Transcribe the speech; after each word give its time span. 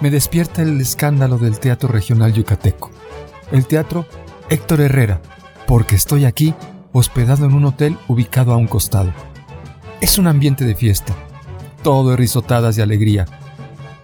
me 0.00 0.10
despierta 0.10 0.62
el 0.62 0.80
escándalo 0.80 1.38
del 1.38 1.58
Teatro 1.58 1.88
Regional 1.88 2.32
Yucateco. 2.32 2.90
El 3.52 3.66
Teatro 3.66 4.06
Héctor 4.50 4.80
Herrera, 4.80 5.20
porque 5.66 5.96
estoy 5.96 6.24
aquí 6.24 6.54
hospedado 6.92 7.46
en 7.46 7.54
un 7.54 7.64
hotel 7.64 7.96
ubicado 8.08 8.52
a 8.52 8.56
un 8.56 8.66
costado. 8.66 9.12
Es 10.00 10.18
un 10.18 10.26
ambiente 10.26 10.64
de 10.64 10.74
fiesta, 10.74 11.14
todo 11.82 12.12
es 12.12 12.18
risotadas 12.18 12.76
de 12.76 12.82
alegría. 12.82 13.26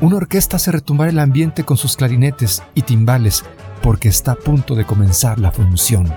Una 0.00 0.16
orquesta 0.16 0.56
hace 0.56 0.72
retumbar 0.72 1.08
el 1.08 1.18
ambiente 1.18 1.64
con 1.64 1.76
sus 1.76 1.96
clarinetes 1.96 2.62
y 2.74 2.82
timbales 2.82 3.44
porque 3.82 4.08
está 4.08 4.32
a 4.32 4.36
punto 4.36 4.74
de 4.74 4.84
comenzar 4.84 5.38
la 5.38 5.52
función. 5.52 6.12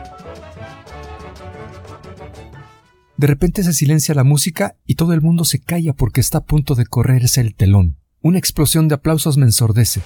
De 3.15 3.27
repente 3.27 3.63
se 3.63 3.73
silencia 3.73 4.15
la 4.15 4.23
música 4.23 4.77
y 4.85 4.95
todo 4.95 5.13
el 5.13 5.21
mundo 5.21 5.45
se 5.45 5.59
calla 5.59 5.93
porque 5.93 6.21
está 6.21 6.39
a 6.39 6.45
punto 6.45 6.75
de 6.75 6.85
correrse 6.85 7.41
el 7.41 7.53
telón. 7.53 7.98
Una 8.21 8.37
explosión 8.37 8.89
de 8.89 8.95
aplausos 8.95 9.37
me 9.37 9.45
ensordece, 9.45 10.01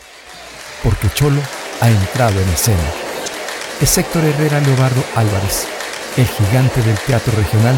porque 0.83 1.09
Cholo 1.15 1.41
ha 1.81 1.89
entrado 1.89 2.39
en 2.39 2.47
escena. 2.49 2.83
Es 3.81 3.97
Héctor 3.97 4.23
Herrera 4.23 4.59
Leobardo 4.59 5.03
Álvarez, 5.15 5.65
el 6.15 6.27
gigante 6.27 6.83
del 6.83 6.95
teatro 7.07 7.33
regional, 7.35 7.75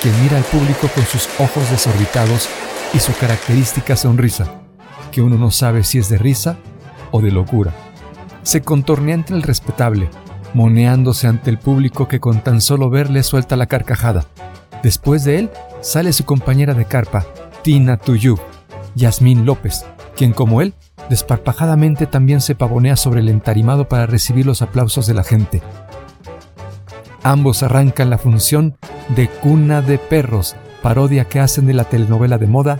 quien 0.00 0.22
mira 0.22 0.36
al 0.36 0.44
público 0.44 0.86
con 0.94 1.04
sus 1.04 1.28
ojos 1.40 1.68
desorbitados 1.68 2.48
y 2.94 3.00
su 3.00 3.12
característica 3.16 3.96
sonrisa, 3.96 4.54
que 5.10 5.20
uno 5.20 5.36
no 5.36 5.50
sabe 5.50 5.82
si 5.82 5.98
es 5.98 6.08
de 6.08 6.18
risa 6.18 6.58
o 7.10 7.20
de 7.20 7.32
locura. 7.32 7.74
Se 8.44 8.62
contornea 8.62 9.16
entre 9.16 9.34
el 9.34 9.42
respetable, 9.42 10.08
moneándose 10.54 11.26
ante 11.26 11.50
el 11.50 11.58
público 11.58 12.06
que 12.06 12.20
con 12.20 12.44
tan 12.44 12.60
solo 12.60 12.88
verle 12.88 13.24
suelta 13.24 13.56
la 13.56 13.66
carcajada. 13.66 14.26
Después 14.84 15.24
de 15.24 15.40
él 15.40 15.50
sale 15.80 16.12
su 16.12 16.24
compañera 16.24 16.72
de 16.74 16.84
carpa, 16.84 17.26
Tina 17.64 17.96
Tuyu, 17.96 18.38
Yasmín 18.94 19.46
López, 19.46 19.84
quien 20.16 20.32
como 20.32 20.60
él, 20.60 20.74
desparpajadamente 21.08 22.06
también 22.06 22.40
se 22.40 22.54
pavonea 22.54 22.96
sobre 22.96 23.20
el 23.20 23.28
entarimado 23.28 23.88
para 23.88 24.06
recibir 24.06 24.46
los 24.46 24.62
aplausos 24.62 25.06
de 25.06 25.14
la 25.14 25.24
gente. 25.24 25.62
Ambos 27.22 27.62
arrancan 27.62 28.10
la 28.10 28.18
función 28.18 28.76
de 29.14 29.28
Cuna 29.28 29.82
de 29.82 29.98
Perros, 29.98 30.56
parodia 30.82 31.24
que 31.24 31.40
hacen 31.40 31.66
de 31.66 31.74
la 31.74 31.84
telenovela 31.84 32.38
de 32.38 32.46
moda 32.46 32.78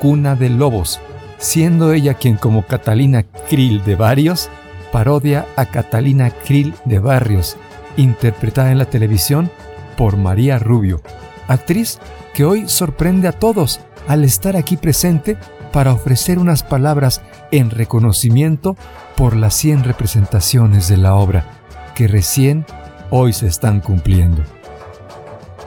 Cuna 0.00 0.34
de 0.34 0.48
Lobos, 0.48 1.00
siendo 1.38 1.92
ella 1.92 2.14
quien 2.14 2.36
como 2.36 2.66
Catalina 2.66 3.24
Krill 3.48 3.84
de 3.84 3.96
Barrios, 3.96 4.48
parodia 4.90 5.46
a 5.56 5.66
Catalina 5.66 6.30
Krill 6.30 6.74
de 6.84 6.98
Barrios, 6.98 7.56
interpretada 7.96 8.72
en 8.72 8.78
la 8.78 8.86
televisión 8.86 9.50
por 9.96 10.16
María 10.16 10.58
Rubio 10.58 11.02
actriz 11.48 11.98
que 12.34 12.44
hoy 12.44 12.68
sorprende 12.68 13.28
a 13.28 13.32
todos 13.32 13.80
al 14.08 14.24
estar 14.24 14.56
aquí 14.56 14.76
presente 14.76 15.36
para 15.72 15.92
ofrecer 15.92 16.38
unas 16.38 16.62
palabras 16.62 17.22
en 17.50 17.70
reconocimiento 17.70 18.76
por 19.16 19.36
las 19.36 19.54
100 19.54 19.84
representaciones 19.84 20.88
de 20.88 20.98
la 20.98 21.14
obra 21.14 21.46
que 21.94 22.08
recién 22.08 22.64
hoy 23.10 23.32
se 23.32 23.46
están 23.46 23.80
cumpliendo. 23.80 24.42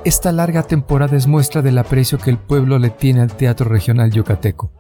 Esta 0.03 0.31
larga 0.31 0.64
temporada 0.64 1.17
es 1.17 1.25
muestra 1.25 1.62
del 1.62 1.78
aprecio 1.78 2.20
que 2.20 2.30
el 2.30 2.38
pueblo 2.38 2.78
le 2.78 2.92
tiene 2.92 3.22
al 3.22 3.34
teatro 3.34 3.67
regional 3.67 4.12
yucateco, 4.12 4.72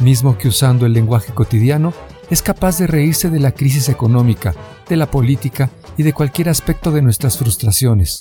mismo 0.00 0.38
que 0.38 0.48
usando 0.48 0.86
el 0.86 0.92
lenguaje 0.92 1.32
cotidiano 1.32 1.92
es 2.30 2.42
capaz 2.42 2.78
de 2.78 2.86
reírse 2.86 3.30
de 3.30 3.40
la 3.40 3.52
crisis 3.52 3.88
económica, 3.88 4.54
de 4.88 4.96
la 4.96 5.10
política 5.10 5.70
y 5.96 6.02
de 6.02 6.12
cualquier 6.12 6.48
aspecto 6.48 6.90
de 6.90 7.02
nuestras 7.02 7.38
frustraciones, 7.38 8.20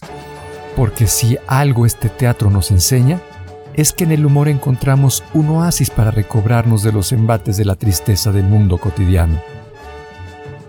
porque 0.76 1.08
si 1.08 1.38
algo 1.48 1.86
este 1.86 2.09
teatro 2.09 2.50
nos 2.50 2.72
enseña, 2.72 3.22
es 3.76 3.92
que 3.92 4.06
en 4.06 4.12
el 4.12 4.26
humor 4.26 4.48
encontramos 4.48 5.23
un 5.34 5.50
oasis 5.50 5.90
para 5.90 6.12
recobrarnos 6.12 6.81
de 6.81 6.94
los 6.94 7.12
embates 7.12 7.58
de 7.58 7.66
la 7.66 7.76
tristeza 7.76 8.31
del 8.31 8.45
mundo 8.45 8.78
cotidiano. 8.78 9.42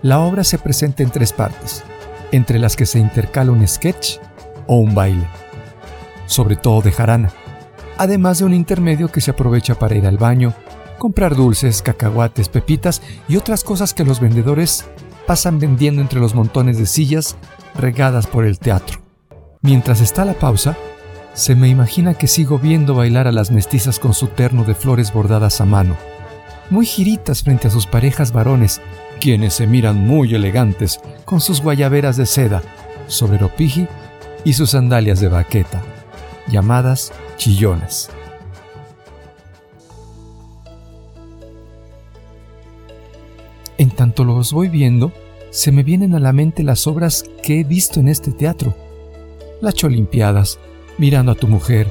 La 0.01 0.19
obra 0.19 0.43
se 0.43 0.57
presenta 0.57 1.03
en 1.03 1.09
tres 1.09 1.31
partes, 1.33 1.83
entre 2.31 2.59
las 2.59 2.75
que 2.75 2.85
se 2.85 2.99
intercala 2.99 3.51
un 3.51 3.65
sketch 3.67 4.17
o 4.67 4.75
un 4.77 4.93
baile, 4.93 5.25
sobre 6.25 6.57
todo 6.57 6.81
de 6.81 6.91
jarana, 6.91 7.31
además 7.97 8.39
de 8.39 8.45
un 8.45 8.53
intermedio 8.53 9.07
que 9.07 9.21
se 9.21 9.31
aprovecha 9.31 9.75
para 9.75 9.95
ir 9.95 10.05
al 10.05 10.17
baño, 10.17 10.53
comprar 10.97 11.35
dulces, 11.35 11.81
cacahuates, 11.81 12.49
pepitas 12.49 13.01
y 13.29 13.37
otras 13.37 13.63
cosas 13.63 13.93
que 13.93 14.03
los 14.03 14.19
vendedores 14.19 14.85
pasan 15.25 15.59
vendiendo 15.59 16.01
entre 16.01 16.19
los 16.19 16.35
montones 16.35 16.77
de 16.77 16.85
sillas 16.85 17.37
regadas 17.75 18.27
por 18.27 18.45
el 18.45 18.59
teatro. 18.59 18.99
Mientras 19.61 20.01
está 20.01 20.25
la 20.25 20.33
pausa, 20.33 20.77
se 21.37 21.53
me 21.53 21.69
imagina 21.69 22.15
que 22.15 22.25
sigo 22.25 22.57
viendo 22.57 22.95
bailar 22.95 23.27
a 23.27 23.31
las 23.31 23.51
mestizas 23.51 23.99
con 23.99 24.15
su 24.15 24.25
terno 24.25 24.63
de 24.63 24.73
flores 24.73 25.13
bordadas 25.13 25.61
a 25.61 25.65
mano, 25.65 25.95
muy 26.71 26.87
giritas 26.87 27.43
frente 27.43 27.67
a 27.67 27.71
sus 27.71 27.85
parejas 27.85 28.31
varones, 28.31 28.81
quienes 29.19 29.53
se 29.53 29.67
miran 29.67 29.97
muy 29.97 30.33
elegantes 30.33 30.99
con 31.25 31.39
sus 31.39 31.61
guayaberas 31.61 32.17
de 32.17 32.25
seda, 32.25 32.63
ropiji 33.39 33.87
y 34.45 34.53
sus 34.53 34.71
sandalias 34.71 35.19
de 35.19 35.27
baqueta, 35.27 35.83
llamadas 36.47 37.13
chillonas. 37.37 38.09
En 43.77 43.91
tanto 43.91 44.23
los 44.23 44.51
voy 44.53 44.69
viendo, 44.69 45.11
se 45.51 45.71
me 45.71 45.83
vienen 45.83 46.15
a 46.15 46.19
la 46.19 46.33
mente 46.33 46.63
las 46.63 46.87
obras 46.87 47.25
que 47.43 47.59
he 47.59 47.63
visto 47.63 47.99
en 47.99 48.07
este 48.07 48.31
teatro 48.31 48.75
las 49.61 49.73
cholimpiadas, 49.73 50.59
mirando 50.97 51.31
a 51.31 51.35
tu 51.35 51.47
mujer, 51.47 51.87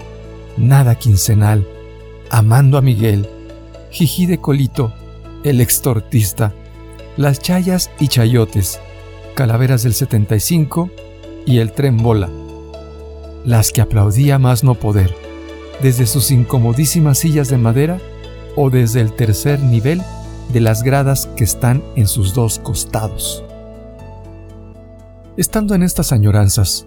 nada 0.57 0.95
quincenal, 0.95 1.67
amando 2.31 2.79
a 2.79 2.83
Miguel, 2.83 3.29
Jiji 3.91 4.27
de 4.27 4.39
Colito, 4.39 4.93
el 5.45 5.61
extortista, 5.61 6.53
las 7.17 7.41
chayas 7.41 7.91
y 8.01 8.09
chayotes, 8.09 8.81
calaveras 9.35 9.83
del 9.83 9.95
75 9.95 10.91
y 11.47 11.59
el 11.59 11.73
tren 11.73 11.99
bola, 11.99 12.29
las 13.45 13.71
que 13.71 13.81
aplaudía 13.81 14.39
más 14.39 14.65
no 14.65 14.75
poder, 14.75 15.15
desde 15.81 16.07
sus 16.07 16.31
incomodísimas 16.31 17.19
sillas 17.19 17.49
de 17.49 17.59
madera 17.59 17.99
o 18.57 18.71
desde 18.71 19.01
el 19.01 19.13
tercer 19.13 19.61
nivel 19.61 20.03
de 20.53 20.61
las 20.61 20.83
gradas 20.83 21.29
que 21.37 21.45
están 21.45 21.83
en 21.97 22.07
sus 22.07 22.35
dos 22.35 22.59
costados. 22.59 23.45
Estando 25.37 25.75
en 25.75 25.83
estas 25.83 26.13
añoranzas, 26.13 26.87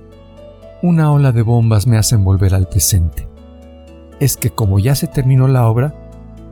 una 0.81 1.11
ola 1.11 1.33
de 1.33 1.41
bombas 1.41 1.87
me 1.87 1.97
hacen 1.97 2.23
volver 2.23 2.55
al 2.55 2.67
presente. 2.67 3.27
Es 4.19 4.37
que 4.37 4.49
como 4.49 4.79
ya 4.79 4.95
se 4.95 5.07
terminó 5.07 5.47
la 5.47 5.67
obra, 5.67 5.93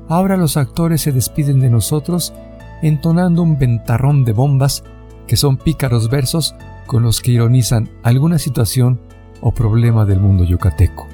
ahora 0.09 0.37
los 0.37 0.57
actores 0.57 1.01
se 1.01 1.11
despiden 1.11 1.59
de 1.59 1.69
nosotros 1.69 2.33
entonando 2.81 3.41
un 3.41 3.57
ventarrón 3.57 4.25
de 4.25 4.33
bombas 4.33 4.83
que 5.27 5.37
son 5.37 5.57
pícaros 5.57 6.09
versos 6.09 6.55
con 6.85 7.03
los 7.03 7.21
que 7.21 7.31
ironizan 7.31 7.89
alguna 8.03 8.37
situación 8.37 8.99
o 9.41 9.53
problema 9.53 10.05
del 10.05 10.19
mundo 10.19 10.43
yucateco. 10.43 11.07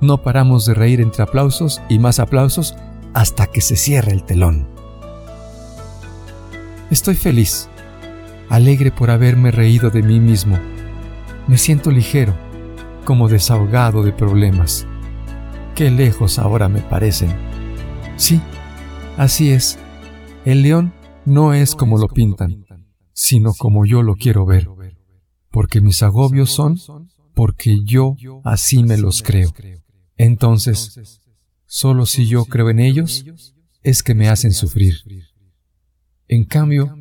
No 0.00 0.22
paramos 0.22 0.66
de 0.66 0.74
reír 0.74 1.00
entre 1.00 1.22
aplausos 1.22 1.80
y 1.88 1.98
más 1.98 2.18
aplausos 2.18 2.74
hasta 3.14 3.46
que 3.46 3.60
se 3.60 3.76
cierra 3.76 4.12
el 4.12 4.24
telón. 4.24 4.66
Estoy 6.90 7.14
feliz, 7.14 7.68
alegre 8.50 8.90
por 8.90 9.10
haberme 9.10 9.50
reído 9.50 9.90
de 9.90 10.02
mí 10.02 10.20
mismo 10.20 10.58
me 11.46 11.58
siento 11.58 11.90
ligero, 11.90 12.34
como 13.04 13.28
desahogado 13.28 14.02
de 14.02 14.12
problemas. 14.12 14.86
Qué 15.74 15.90
lejos 15.90 16.38
ahora 16.38 16.68
me 16.68 16.80
parecen. 16.80 17.34
Sí, 18.16 18.40
así 19.16 19.50
es. 19.50 19.78
El 20.44 20.62
león 20.62 20.94
no 21.24 21.52
es 21.52 21.74
como 21.74 21.98
lo 21.98 22.08
pintan, 22.08 22.64
sino 23.12 23.52
como 23.54 23.84
yo 23.84 24.02
lo 24.02 24.14
quiero 24.14 24.46
ver, 24.46 24.68
porque 25.50 25.80
mis 25.80 26.02
agobios 26.02 26.50
son 26.50 26.78
porque 27.34 27.84
yo 27.84 28.16
así 28.44 28.84
me 28.84 28.96
los 28.96 29.22
creo. 29.22 29.52
Entonces, 30.16 31.20
solo 31.66 32.06
si 32.06 32.26
yo 32.26 32.44
creo 32.44 32.70
en 32.70 32.78
ellos, 32.78 33.24
es 33.82 34.02
que 34.02 34.14
me 34.14 34.28
hacen 34.28 34.52
sufrir. 34.52 34.96
En 36.28 36.44
cambio, 36.44 36.96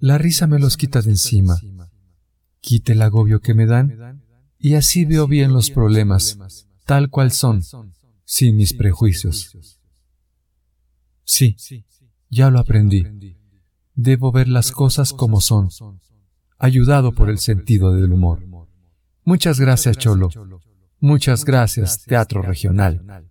la 0.00 0.18
risa 0.18 0.46
me 0.46 0.58
los 0.58 0.76
quita 0.76 1.00
de 1.00 1.10
encima 1.10 1.58
quite 2.66 2.94
el 2.94 3.02
agobio 3.02 3.40
que 3.40 3.54
me 3.54 3.64
dan 3.64 4.20
y 4.58 4.74
así 4.74 5.04
veo 5.04 5.28
bien 5.28 5.52
los 5.52 5.70
problemas, 5.70 6.66
tal 6.84 7.10
cual 7.10 7.30
son, 7.30 7.62
sin 8.24 8.56
mis 8.56 8.72
prejuicios. 8.74 9.78
Sí, 11.22 11.56
ya 12.28 12.50
lo 12.50 12.58
aprendí. 12.58 13.06
Debo 13.94 14.32
ver 14.32 14.48
las 14.48 14.72
cosas 14.72 15.12
como 15.12 15.40
son, 15.40 15.68
ayudado 16.58 17.12
por 17.12 17.30
el 17.30 17.38
sentido 17.38 17.94
del 17.94 18.12
humor. 18.12 18.44
Muchas 19.22 19.60
gracias, 19.60 19.96
Cholo. 19.98 20.28
Muchas 20.98 21.44
gracias, 21.44 22.02
Teatro 22.02 22.42
Regional. 22.42 23.28